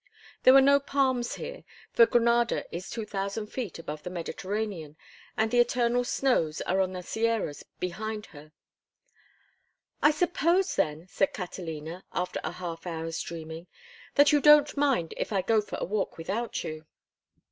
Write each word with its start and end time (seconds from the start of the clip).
There 0.41 0.53
were 0.55 0.61
no 0.61 0.79
palms 0.79 1.35
here, 1.35 1.63
for 1.93 2.07
Granada 2.07 2.65
is 2.75 2.89
2000 2.89 3.45
feet 3.45 3.77
above 3.77 4.01
the 4.01 4.09
Mediterranean 4.09 4.97
and 5.37 5.51
the 5.51 5.59
eternal 5.59 6.03
snows 6.03 6.59
are 6.61 6.81
on 6.81 6.93
the 6.93 7.03
Sierras 7.03 7.61
behind 7.79 8.25
her. 8.33 8.51
"I 10.01 10.09
suppose, 10.09 10.75
then," 10.75 11.05
said 11.07 11.33
Catalina, 11.33 12.03
after 12.13 12.39
a 12.43 12.53
half 12.53 12.87
hour's 12.87 13.21
dreaming, 13.21 13.67
"that 14.15 14.31
you 14.31 14.41
don't 14.41 14.75
mind 14.75 15.13
if 15.17 15.31
I 15.31 15.43
go 15.43 15.61
for 15.61 15.77
a 15.79 15.85
walk 15.85 16.17
without 16.17 16.63
you?" 16.63 16.87